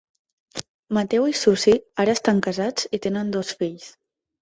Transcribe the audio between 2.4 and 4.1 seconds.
casats i tenen dos fills.